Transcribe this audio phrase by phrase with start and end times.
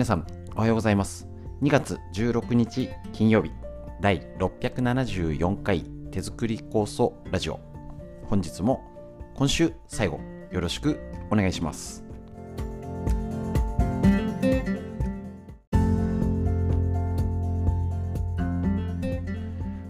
[0.00, 0.26] 皆さん
[0.56, 1.28] おはようございます。
[1.60, 3.50] 2月16日金曜日
[4.00, 7.60] 第674回手作り構想ラジオ。
[8.24, 8.80] 本日も
[9.34, 10.18] 今週最後
[10.52, 10.98] よろしく
[11.30, 12.02] お願いします。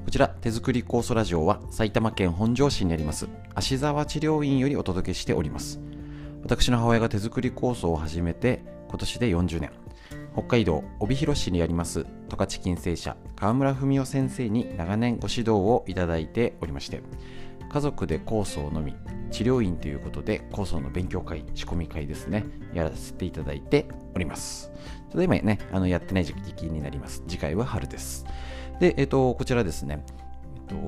[0.05, 5.79] こちら手作り酵素ラジオは埼玉県本庄市にあります芦沢治療院よりお届けしております。
[6.43, 9.71] 私の母親が手作り酵素を始めて今年で40年。
[10.33, 17.03] 北海道帯広市にあります十勝金星社川村文夫先生に長年ご指導をいただいておりまして
[17.73, 18.95] 家族で酵素を飲み
[19.31, 24.73] 治療院ということで酵素の勉強会仕込み会ですねやらせていただいております。
[25.11, 27.23] ただいまねあのやってない時期になります。
[27.29, 28.27] 次回は春です。
[28.81, 30.05] でえっ、とこちらですね。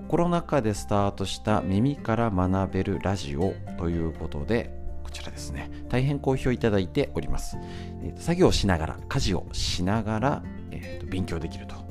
[0.09, 4.82] コロナ禍でスタートした耳から学べるラジオということで
[5.13, 5.71] ちらですね。
[5.89, 7.57] 大変好評いただいております、
[8.03, 11.83] えーと作業をしながら家事をしながら、えーと勉強できると。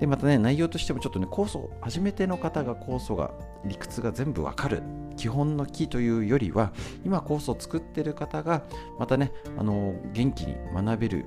[0.00, 3.30] でまたね内容としてもちょっとね酵素初めての方が酵素が
[3.64, 4.82] 理屈が全部わかる
[5.16, 6.72] 基本の木というよりは
[7.04, 8.62] 今酵素を作ってる方が
[8.98, 11.24] またねあの元気に学べる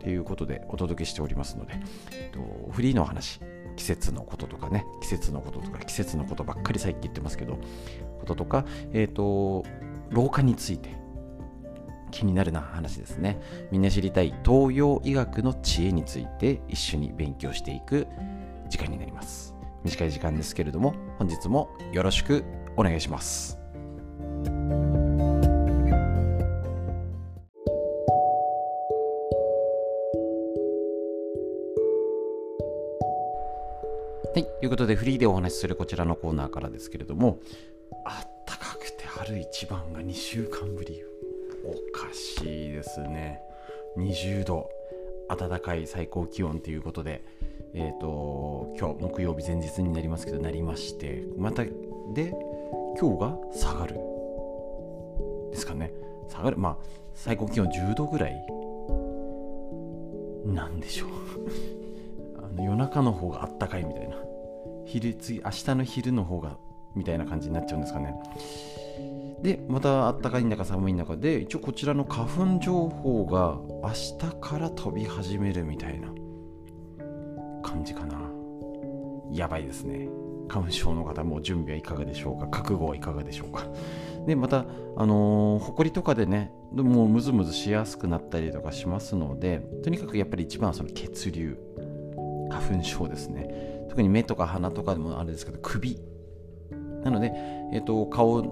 [0.00, 1.74] ということでお届けしておりますので、
[2.12, 3.40] えっと、フリーのお話
[3.76, 7.58] 季節のこととかね季節のこととか季節のことばっかり最近言ってますけど
[8.20, 9.64] こととかえっ、と
[10.12, 10.90] 老化について
[12.10, 13.40] 気になるな話ですね。
[13.70, 18.06] みんな知りたい東洋医学の知恵について一緒に勉強していく
[18.68, 19.54] 時間になります。
[19.82, 22.44] 短い時間ですけれども本日もよろしく
[22.76, 23.58] お願いします。
[34.34, 37.38] はい、ということでフリーでお話しするこちらのコーナーからですけれども
[38.06, 38.31] あっ
[39.24, 41.00] 春一番が2週間ぶり。
[41.64, 43.40] おかしいですね。
[43.96, 44.68] 20度。
[45.28, 47.22] 暖かい最高気温ということで。
[47.72, 51.22] えっ、と今日木曜日前日になりますけどなりまして。
[51.38, 52.34] またで
[53.00, 53.94] 今日が下がる
[55.52, 55.92] ですかね。
[56.28, 56.56] 下がる。
[56.56, 56.76] まあ
[57.14, 58.34] 最高気温10度ぐらい
[60.44, 61.10] なんでしょう。
[62.44, 64.16] あの夜中の方があったかいみたいな。
[64.84, 66.58] 昼次明日の昼の方が
[66.96, 68.16] みたいな感じになっちゃうんですかね。
[69.42, 76.08] でまたあったかいんだか寒いんだかで一応こちらの花粉情報が明日から飛び始めるみたいな
[77.62, 78.20] 感じかな。
[79.32, 80.08] やばいですね。
[80.48, 82.46] 花粉症の方も準備はいかがでしょうか？
[82.48, 83.66] 覚悟はいかがでしょうか？
[84.26, 84.64] でまた
[84.96, 91.58] あのー、ほこりとかでねもうムズムズしやすくなったりとかしますのでとにかくやっぱり一番はその血流
[92.50, 93.86] 花粉症ですね。
[93.88, 95.98] 特に目とか鼻とかでもあるんですけど首。
[97.02, 97.32] なので、
[97.72, 98.42] えーと、顔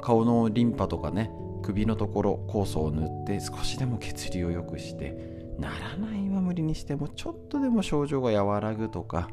[0.00, 1.30] 顔のリンパとかね
[1.62, 5.16] 首のところ酵素を塗って少しでも血流を良くして
[5.58, 9.28] ならないは無理にしてもちょっとでも症状が和らぐとか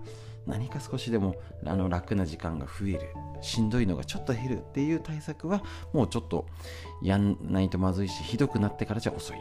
[0.45, 1.35] 何か少しでも
[1.66, 3.01] あの楽な時間が増える
[3.41, 5.63] しんどいのがちょっと減るっていう対策は
[5.94, 6.45] もうちょっと
[7.03, 9.38] やんないとまずいしひどくなってからじゃ遅い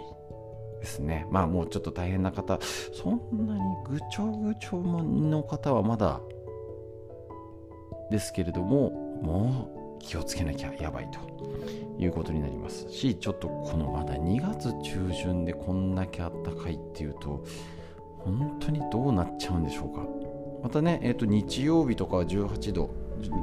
[0.81, 1.26] ですね。
[1.31, 2.59] まあもうちょっと大変な方
[2.92, 6.20] そんなにぐちょぐちょの方はまだ
[8.10, 8.91] ですけれども
[9.22, 11.18] もう気をつけなきゃやばいと
[11.98, 12.88] いうことになります。
[12.90, 17.44] しちょっとこのまだ2月中旬でこんだけあったかいっていうと
[18.18, 20.06] 本当にどうなっちゃうんでしょうか。
[20.62, 22.90] またね、えー、と日曜日とかは18度。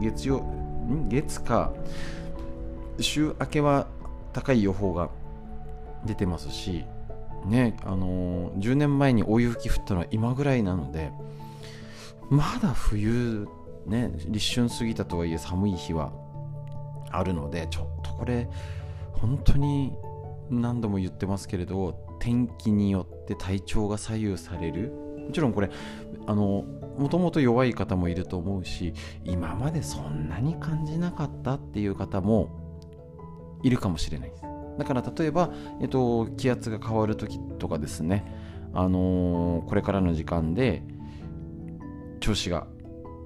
[0.02, 0.44] 月曜
[1.10, 1.74] 月か。
[3.00, 3.88] 週明けは
[4.34, 5.10] 高い予報が
[6.06, 6.86] 出てますし
[7.46, 11.12] ねあのー、10年前に大雪降ったのは今ぐらいなので
[12.30, 13.48] まだ冬
[13.86, 16.12] ね立春過ぎたとはいえ寒い日は
[17.14, 18.50] あるのでちょっとこれ
[19.14, 19.94] 本当に
[20.50, 24.92] 何度も言ってますけれど天気によって体調が左右される。
[25.24, 25.70] もちろんこれ
[26.26, 26.66] あの
[26.98, 28.94] もともと弱い方もいると思うし
[29.24, 32.50] 今までそんなに感じなかったっていう方も
[33.64, 34.44] いるかもしれないです。
[34.78, 35.52] だから例えば、
[35.82, 38.26] えっと、気圧が変わる時とかですね
[38.74, 40.84] あの、これからの時間で
[42.20, 42.68] 調子が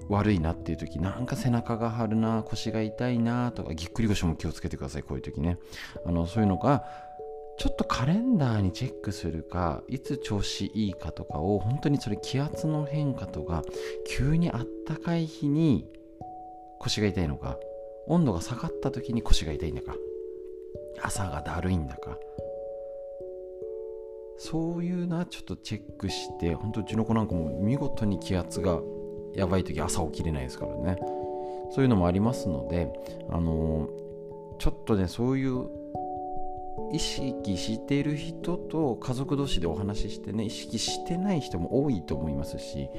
[0.09, 5.57] 悪いなっていう時なんか背中が張るな腰が痛いなとかぎっくり腰も気をつけてくださいこういう時ね。
[6.05, 6.85] あのそういうのが
[7.57, 13.63] ちょっとカレンダーにチェックするかいつ調子いいかとかを本当にそれ気圧の変化とか
[14.07, 15.89] 急にあったかい日に
[16.79, 17.57] 腰が痛いのか
[18.07, 19.95] 温度が下がった時に腰が痛いんだか
[21.01, 22.17] 朝がだるいんだか。
[24.39, 28.79] そういうのはちょっとチェックして本当うちの子なんかも見事に気圧が
[29.37, 30.97] やばい時朝起きれないですからね。
[31.71, 32.91] そういうのもありますので
[33.29, 33.89] あの
[34.57, 35.67] ちょっとねそういう
[36.91, 42.89] 意識している人と家族同士でお話ししてね意識してない人も多いと思いますし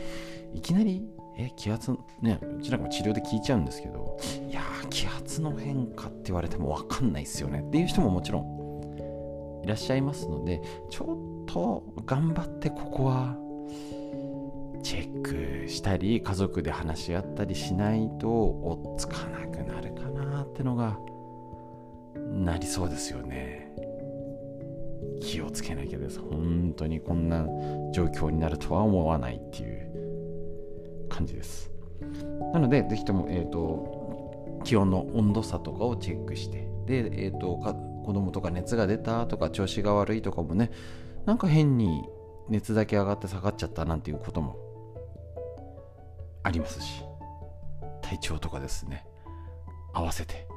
[0.53, 1.03] いきなり
[1.39, 4.19] え気圧ねうちなんかも治療で聞いちゃうんですけど
[4.49, 7.61] いや気圧の変化って言われても分かんないっすよね。
[7.67, 10.61] っていう人ももちろんいらっしゃいますので
[10.91, 13.37] ちょっと頑張ってここは
[14.83, 20.99] チェックしたり家族で話し合ったりしないと追っつかなくなるかなってのが
[22.31, 23.67] なりそうですよね。
[25.21, 27.47] 気をつけなきゃです本当にこんな
[27.93, 31.71] 状況になるとは思わないっていう感じです。
[32.53, 36.69] なのでぜひとも、えーと、気温の温度差とかをチェックして。
[36.87, 40.71] で、えーと、か子供とか熱が出たとか調子が悪いとかもね
[41.27, 42.05] なんか変に
[42.49, 44.57] 熱だけ上がって下がっちゃったなんていうことも
[46.43, 47.03] ありますし
[48.03, 49.05] 体調とかですね
[49.93, 50.49] 合わせて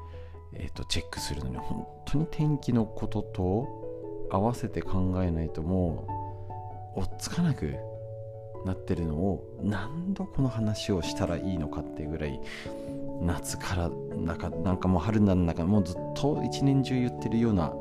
[0.53, 7.75] えーと、チェックするのに本当に天気のことと合わせて考えないともう追っつかなく
[8.65, 12.39] なってるのを何度この話をしたらいいのかっていうぐらい
[13.21, 17.73] 夏からなんかなんかもう春なんだかもうずっと一年中言ってるような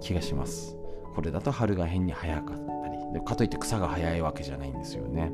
[0.00, 0.76] 気がします。
[1.14, 2.88] これだと春が変に早かった
[3.18, 5.32] りかといって草が早いわけじゃないんですよね。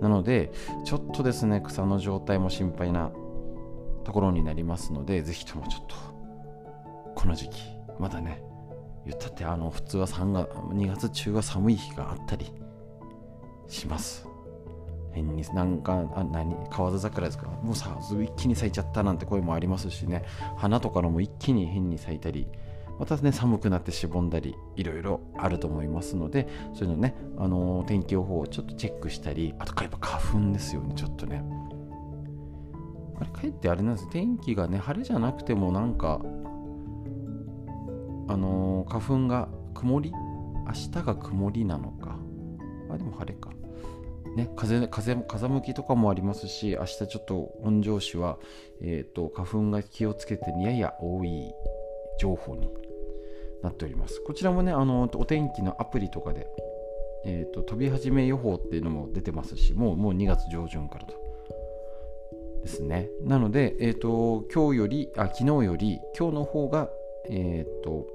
[0.00, 0.52] なので
[0.84, 3.10] ちょっとですね草の状態も心配な
[4.04, 5.94] ところになりますので、ぜひともちょっと、
[7.14, 7.62] この時期、
[7.98, 8.42] まだね、
[9.04, 12.50] 言ったってあの普通は3月2月中は寒い日があったり
[13.66, 14.26] します。
[15.12, 17.48] 変になんかあ何河津桜ですか？
[17.62, 20.24] もうさ一気に咲いちゃったなんて声もありますしね
[20.56, 22.46] 花とかのも一気に変に咲いたり
[22.98, 31.42] またね寒くなってしぼんだりいろいろあると思いますのでそういうのねあのー、天気予報をちょっとチェックしたりあとかやっぱ花粉ですよねちょっとね。
[33.20, 36.20] あれかえってあれなんです天気がね晴れじゃなくてもなんか
[38.28, 40.12] あのー、花粉が曇り？
[40.12, 42.18] 明日が曇りなのか。
[42.90, 43.50] あでも晴れか。
[44.36, 48.38] ね風風風向きとかもありますし明日ちょっと本庄市は、
[48.82, 51.50] えーと、花粉が気をつけてやや多い
[52.20, 52.68] 情報に
[53.62, 56.46] なっておりますこちらもねあのお天気のアプリとかで、
[57.24, 61.28] えーと飛び始め予報っていうのも出てますしもうもう2月上旬からと
[62.62, 63.08] ですね。
[63.22, 66.88] なので、えっ、ー、と、今日より、あ、昨日より、今日の方が、
[67.28, 68.06] えっ、ー、と、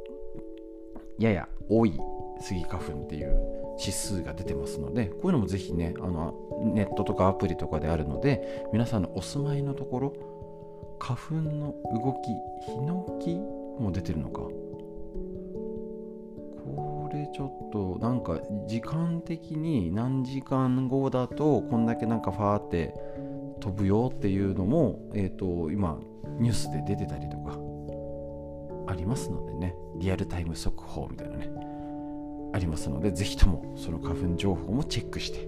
[1.20, 1.94] やや多い
[2.40, 3.38] スギ花粉っていう
[3.80, 6.34] 指数が出てますので、こういうのもぜひね、あの
[6.74, 10.14] ネットとかアプリとかであるので、皆さんのお住まいのところ、
[11.00, 13.36] 花粉の動き、ヒノキ
[13.82, 14.42] も出てるのか。
[17.34, 22.94] ちょっとなんか時間的に何時間後だとこんだけなんかファーって
[23.60, 25.98] 飛ぶよっていうのも、えーと、今
[26.40, 27.58] ニュースで出てたりとか
[28.92, 29.76] ありますのでね。
[29.96, 31.50] リアルタイム速報みたいなね。
[32.54, 35.48] ありますのでぜひともその花粉情報もチェックして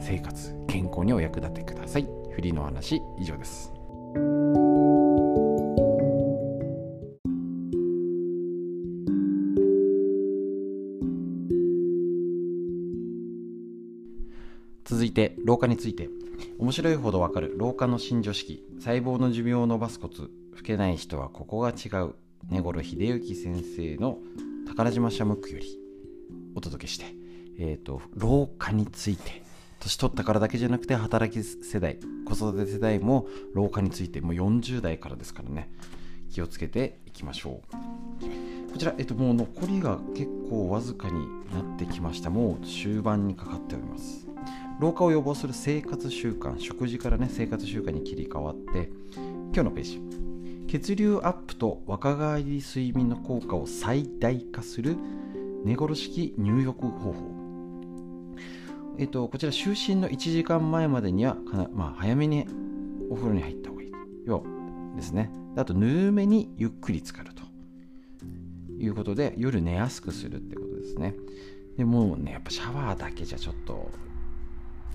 [0.00, 2.08] 生活健康にお役立てください。
[2.32, 3.72] フリーの話以上です。
[15.14, 16.08] て老化について。
[16.58, 17.54] 面白いほどわかる。
[17.56, 18.62] 老化の新常識。
[18.80, 20.30] 細胞の寿命を伸ばすコツ。
[20.56, 22.14] 老けない人はここが違う。
[22.50, 24.18] 根頃秀幸先生の
[24.66, 25.78] 宝島社ムックより。
[26.54, 27.06] お届けして、
[27.58, 29.42] えーと、老化について。
[29.80, 31.98] 年取ったからだけじゃなくて働き世代。
[32.26, 34.20] 子育て世代も老化について。
[34.20, 35.70] もう40代からですからね。
[36.30, 38.72] 気をつけていきましょう。
[38.72, 41.14] こちら、えっと、もう残りが結構わずかに
[41.52, 42.30] なってきました。
[42.30, 44.23] もう終盤にかかっております。
[44.84, 50.02] 老化を予防する生活習慣食事からね生活習慣に切り替わって今日のページ。
[50.68, 54.98] 血流アップと若返り睡眠の効果を最大化する
[55.64, 57.14] 寝頃式入浴方法。
[58.98, 61.38] えっと、こちら就寝の1時間前までには
[61.72, 62.46] まあ、早めに
[63.08, 63.92] お風呂に入った方がいい。
[64.26, 64.44] よ
[64.96, 65.30] ですね。
[65.56, 67.42] あとぬるめにゆっくり浸かると。
[68.78, 71.14] いうことで夜寝やすくするってことですね。
[71.78, 73.90] でもうねやっぱシャワーだけじゃちょっと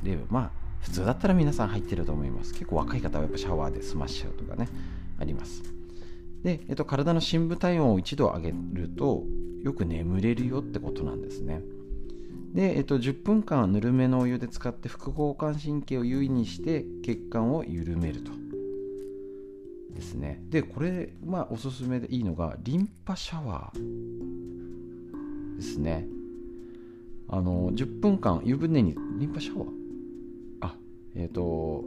[0.03, 0.51] でまあ
[0.81, 2.53] 普通だったら皆さん入ってると思います。
[2.53, 4.67] 結構若い方はやっぱシャワーで済ましちゃうとかね
[5.19, 5.63] あります。
[6.43, 9.23] で、えっと、体の深部体温を1度上げると
[9.61, 11.61] よく眠れるよってことなんですね。
[12.53, 18.31] で、えっと、10分間ぬるめのお湯で使って副交感神経を優位にして血管を緩めると。
[19.93, 20.41] ですね。
[20.49, 26.07] でこれまあおすすめでいいのがリンパシャワーですね。
[27.27, 29.88] あの10分間湯船にリンパシャワー？
[31.15, 31.83] えっ、ー、と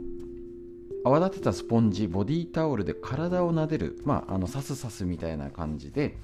[1.05, 6.15] 泡立てたスポンジボディタオルで体を撫でる、まあ、あのサスサスみたいな感じで、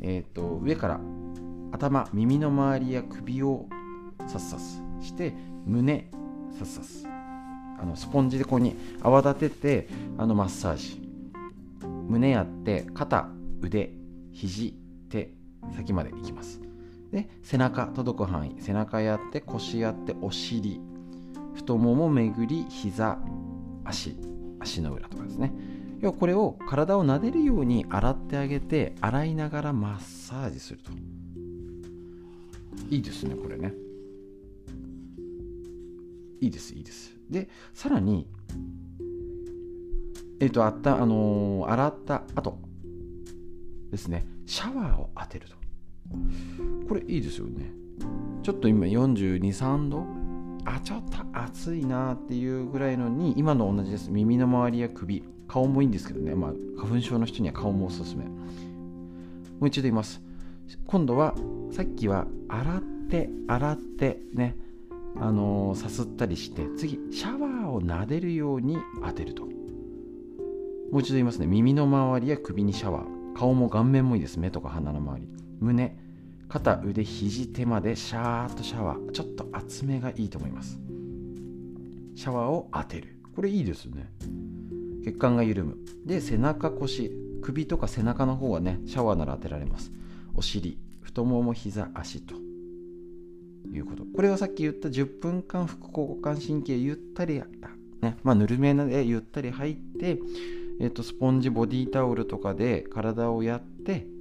[0.00, 1.00] えーと、上から
[1.70, 3.68] 頭耳の周りや首を
[4.26, 5.34] サスサスして
[5.66, 6.10] 胸
[6.58, 7.06] サスサス。
[7.78, 11.02] あのスポンジでここに泡立ててあのマッサージ。
[12.08, 13.28] 胸やって肩
[13.60, 13.92] 腕
[14.32, 14.78] 肘
[15.08, 15.32] 手
[15.74, 16.60] 先までいきます。
[17.10, 18.60] で背中届く範囲。
[18.60, 20.80] 背中やって腰やってお尻。
[21.54, 23.18] 太もも巡り膝
[23.84, 24.16] 足
[24.60, 25.52] 足の裏とかですね。
[26.00, 30.90] 要はこれを体を撫でるように洗ってあげて洗いながらマッサージすると。
[32.90, 33.72] いいですねこれね。
[36.40, 37.14] いいですいいです。
[37.30, 38.26] でさらに
[40.40, 42.58] えっ、ー、とあったあのー、洗った後
[43.90, 44.26] ですね。
[44.46, 45.56] シャワーを当てると。
[46.88, 47.70] これいいですよね。
[48.42, 50.04] ちょっと今423度
[50.64, 54.10] あちょっと暑いなっていうぐらいのに今の同じです。
[54.10, 55.24] 耳の周りや首。
[55.48, 58.24] 顔もいいんですけどね、まあ、花粉症の人には顔もおすすめ。
[58.24, 58.30] も
[59.60, 60.22] う一度言います。
[60.86, 61.34] 今度は
[61.70, 64.56] さっきは洗って洗ってね。
[65.20, 69.44] あのー、さすったりして次シャワーを撫でるように当てると。
[69.44, 71.46] もう一度言いますね。
[71.46, 73.32] 耳の周りや首にシャワー。
[73.34, 74.38] 顔も顔面もいいです。
[74.38, 75.28] 目とか鼻の周り。
[75.60, 75.96] 胸。
[76.52, 80.78] 肩腕肘手までシャーッとシャワーちょっと厚めがいいと思います。
[82.14, 83.16] シャワーを当てる。
[83.34, 84.12] これいいですね。
[85.02, 85.78] 血管が緩む。
[86.04, 87.10] で背中腰。
[87.40, 89.92] 首とか背中の方はねシャワーなら当てられます。
[90.34, 92.34] お尻太もも膝足と。
[93.72, 94.04] いうこと。
[94.14, 97.42] これはさっき言った10分間副交感神経ゆったり
[98.02, 98.18] ね。
[98.22, 100.18] まあ、ぬるめでゆったり入って、
[100.80, 104.11] えー、とスポンジボディタオルとかで体をやって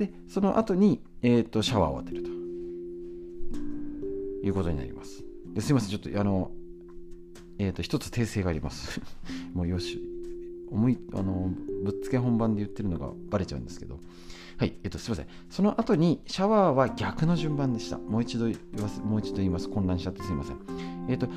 [0.00, 2.30] でその後に、えーと、シャワーを当てると
[4.42, 6.50] いうことになりますですいませんちょっとあの
[7.58, 9.02] えっ、ー、と一つ訂正があります
[9.52, 10.02] もうよし
[10.70, 11.52] 思いあの
[11.84, 14.00] ぶっつけ本番で言ってるのがバレちゃうんですけど
[14.56, 15.26] はい、えっと、すいません。
[15.48, 17.96] その後にシャワーは逆の順番でした。
[17.96, 19.00] もう一度言います。
[19.00, 19.70] もう一度言います。
[19.70, 20.58] 混乱しちゃってすいません。
[21.08, 21.28] えっと、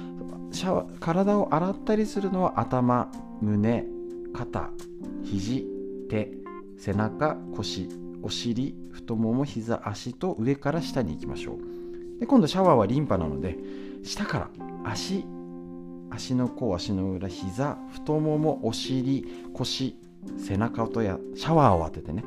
[0.52, 3.86] シャワー、体を洗ったりするのは頭、胸、
[4.34, 4.72] 肩、
[5.24, 5.66] 肘、
[6.10, 6.34] 手、
[6.78, 7.88] 背中、腰、
[8.24, 12.20] お尻太もも膝足と上から下に行きましょう。
[12.20, 13.58] で今度シャワーはリンパなので
[14.04, 14.50] 下から
[14.86, 15.26] 足
[16.10, 19.98] 足の甲足の裏膝太ももお尻腰
[20.38, 22.24] 背中とやシャワーを当ててね。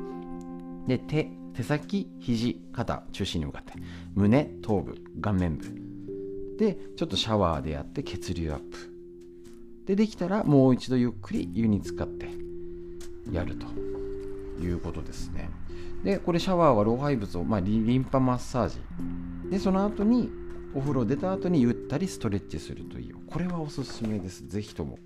[0.87, 3.73] で手手先肘肩中心に向かって。
[4.13, 5.65] 胸頭部顔面部。
[6.59, 8.93] でちょっとシャワーでやって血流アップ。
[9.85, 12.29] でできたらもう一度ゆっくり湯に浸かって
[13.31, 13.67] やると
[14.61, 15.49] いうことですね。
[16.03, 18.77] でこれシャワーは老廃物を、まあ、リンパマッサージ。
[19.49, 20.29] でその後に
[20.73, 24.47] お風呂出た後にゆったりストレッチするといいよこれはおすすめです。
[24.47, 24.97] ぜひとも。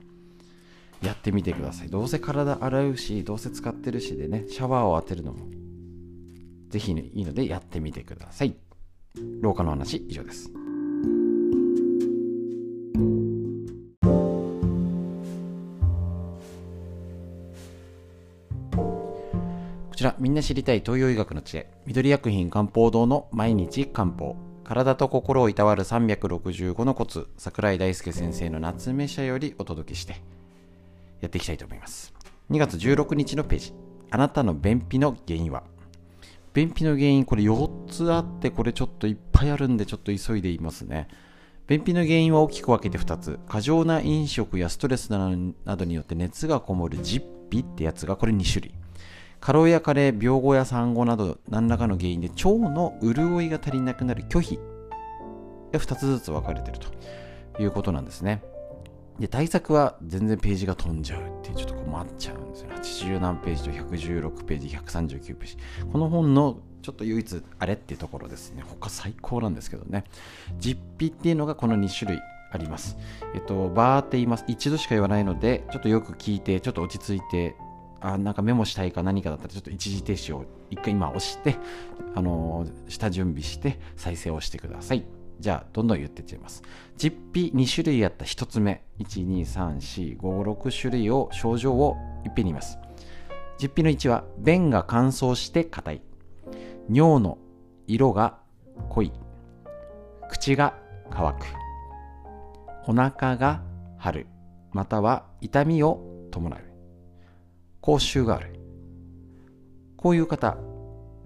[1.01, 1.89] やってみてください。
[1.89, 5.47] どうせ体洗うしどうせ使ってるしでねシャワーを当てるのも。
[6.69, 8.55] ぜひ、ね、いいのでやってみてください。
[9.41, 10.51] 廊下の話以上です。
[20.41, 30.15] な知りたい東洋医学の知恵、緑薬品漢方堂の毎日漢方、体と心をいたわる365のコツ、桜井大輔先生の夏目社よりお届けして、
[31.21, 32.11] やっていきたいと思います。
[32.49, 33.73] 2月16日のページ、
[34.09, 35.61] あなたの便秘の原因は？
[36.53, 41.07] 便秘の原因、これ4つあって、これちょっといっぱいあるんで、ちょっと急いでいますね。
[41.67, 43.39] 便秘の原因は大きく分けて2つ。
[43.47, 45.29] 過剰な飲食やストレスな
[45.77, 48.73] どによって熱がこもる実費ってやつがこれ2種類。
[49.41, 54.59] 過労や加齢、病後や産後など何らかの原因で腸の潤いが足りなくなる拒否
[55.73, 58.43] が2つずつ分かれているということなんですね。
[59.19, 62.69] で、対策は全然ページが飛んじゃうっていうちょっと困っちゃうんですよ。
[62.69, 65.57] 80何ページと116ページ、139ページ。
[65.91, 68.63] この本のちょっと唯一あれっていうところですね。
[68.67, 70.03] 他最高なんですけどね。
[70.59, 72.21] 実費っていうのがこの2種類
[72.51, 72.97] あります。
[73.33, 74.45] えっと、バーって言います。
[74.47, 77.55] 一度しか言わないので、ちょっとよく聞いて、ちょっと落ち着いて
[78.01, 81.55] あなんかメモしたいか何かだったらちょっと一時停止を一回今押して
[82.15, 85.05] あの下準備して再生をしてください。
[85.39, 86.61] じゃあどんどん言っていっちゃいます
[86.97, 88.83] 実費2種類あった1つ目。
[88.99, 92.77] 1、2、3、4、5、6種類を症状をいっぺんに言います。
[93.57, 96.01] 実費の1は便が乾燥して硬い。
[96.91, 97.39] 尿の
[97.87, 98.37] 色が
[98.89, 99.11] 濃い。
[100.29, 100.75] 口が
[101.09, 101.45] 乾く。
[102.87, 103.63] お腹が
[103.97, 104.27] 張る。
[104.71, 106.70] または痛みを伴う。
[107.81, 108.53] 口臭がある
[109.97, 110.57] こういう方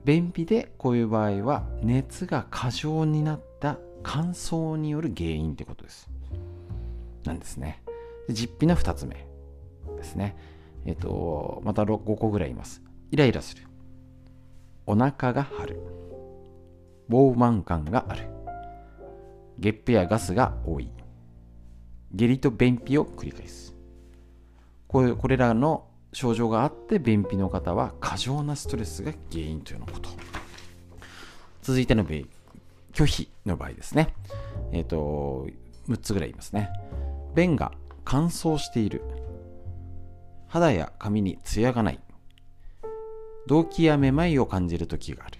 [0.03, 6.09] 便秘でこういう場合は熱が過剰になった乾燥による原因ってことです
[7.25, 7.83] なんですね
[8.27, 9.35] で実費の2つ目
[9.95, 10.35] ですね。
[10.85, 12.81] えっ、と、また5個ぐらいいます。
[13.12, 13.63] イライラする。
[14.85, 15.79] お腹が張る。
[17.09, 18.27] 膨満感がある。
[19.57, 20.91] ゲップやガスが多い。
[22.13, 23.75] 下痢と便秘を繰り返す。
[24.88, 30.10] こうこれらの症状があって便秘の方は過剰なストレスが原因というのこと。
[31.62, 34.15] 続いての拒否の場合ですね。
[34.72, 35.45] えっ、ー、と、
[35.89, 36.69] 6つぐらい言いますね。
[37.36, 37.74] 便が
[38.05, 39.01] 乾燥している。
[40.48, 42.00] 肌や髪にツヤがない。
[43.48, 45.38] 動悸やめまいを感じる時がある。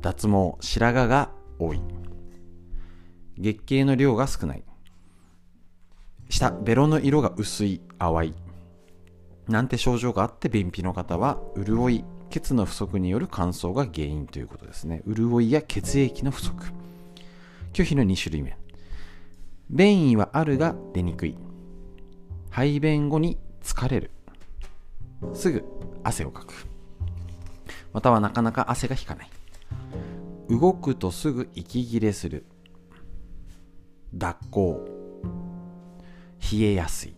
[0.00, 1.82] 脱毛、白髪が多い。
[3.36, 4.64] 月経の量が少ない。
[6.30, 8.49] 下、ベロの色が薄い、淡い。
[9.50, 15.02] なんて症状があって便秘の方は、潤い、血の不足による乾燥が原因ということですね。
[15.08, 16.66] 潤いや血液の不足。
[17.72, 18.56] 拒否の2種類目。
[19.68, 21.36] 便意はあるが出にくい。
[22.50, 24.10] 排便後に疲れる。
[25.34, 25.64] すぐ
[26.04, 26.66] 汗をかく。
[27.92, 29.30] またはなかなか汗が引かない。
[30.48, 32.46] 動くとすぐ息切れする。
[34.14, 34.80] 脱行。
[36.52, 37.14] 冷えやすい。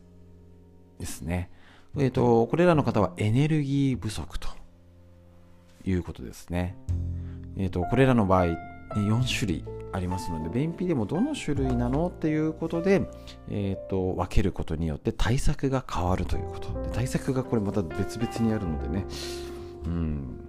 [0.99, 1.51] ですね。
[1.97, 4.49] え、ー、と、これらの方はエネルギー不足と
[5.85, 6.77] いうことですね。
[7.57, 8.47] え、ー、と、これらの場合、
[8.95, 13.03] 4種類ありますので便秘でもどの種類なのっていうことで、
[13.51, 19.07] えーと、分けることによって対策が変わるということで対策がこれまた別々にあるのでね
[19.85, 20.49] うん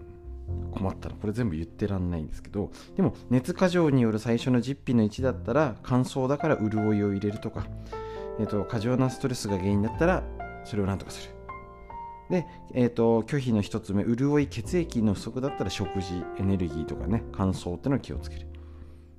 [0.72, 7.66] 困ったらこれ全部言ってらんないんですけどでも熱過剰による最初の実費の1だったら乾燥だから潤いを入れるとか、
[8.40, 10.24] えーと、過剰なストレスが原因だったら
[10.66, 11.36] それを何とかする
[12.30, 18.48] で、えーと、拒否の1つ目潤い血液の不足だったら食事エネルギーとかね乾燥っていうのを気をつける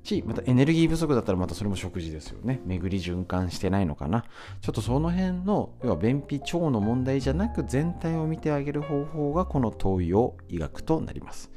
[0.04, 2.60] し、またエネルギー不足だったらまたそれも食事ですよね。
[2.66, 4.24] 巡り循環してないのかな。
[4.60, 11.50] ちょっとその辺の、要は便秘腸の問題じゃなく全体を見てあげる方法がこの東洋医学となります。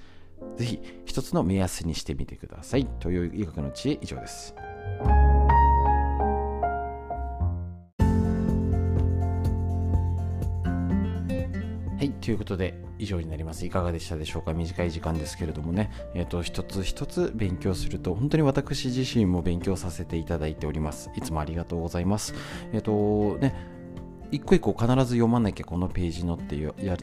[0.55, 2.87] ぜひ一つの目安にしてみてください。
[2.99, 4.55] 東洋医学の知恵以上です。
[12.27, 13.65] ということで以上になります。
[13.65, 14.51] いかがでしたでしょうか？
[14.53, 21.09] 短い時間ですけれどもね、えっ、ー、と、一つ一つ勉強すると、本当に私自身も勉強させていただいております。
[21.15, 22.35] いつもありがとうございます。
[22.73, 23.55] えっ、ー、と、ね、
[24.29, 26.97] 一個一個必ず読まなきゃこのページのっていうや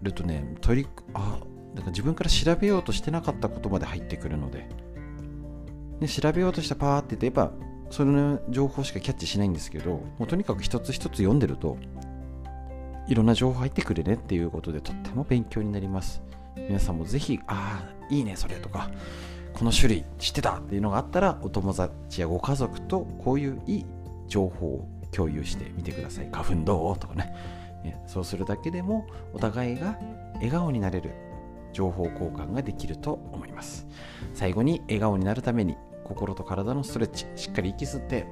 [0.00, 1.40] るとね、取り、あ、
[1.74, 4.68] なんか自分から調べようとしてなかったことまで入ってくるので、
[5.98, 7.52] で調べようとしたパーって言って、やっぱ、
[7.90, 11.78] その情報しかキャッチしないんですけど、もうとにかく一つ一つ読んでると、
[13.06, 16.22] いろんな情報入ってくるねっていうことでとっても勉強になります。
[16.56, 18.90] 皆さんもぜひああいいねそれとか
[19.52, 23.86] この種類知ってたっていうのがあったらお友達やご家族とこういういい
[24.28, 26.28] 情報を共有してみてください。
[26.30, 27.34] 花粉どうとかね。
[27.84, 29.98] ねそうするだけでもお互いが
[30.34, 31.10] 笑顔になれる
[31.72, 33.86] 情報交換ができると思います。
[34.34, 38.26] 最後に笑顔になるために心と体のストレッチしっかり息吸って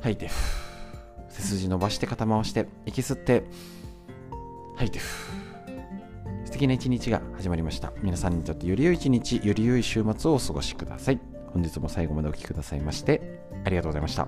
[0.00, 0.28] 吐いて
[1.32, 3.44] 背筋伸ばして肩回して息吸って
[4.76, 5.00] 吐いて
[6.44, 7.92] 素敵な一日が始まりました。
[8.02, 11.20] 皆さんにとってより良い一日より良い週末をお過ごしください。
[11.52, 14.26] 本日も最後までお聴きくださいましてありがとうございました。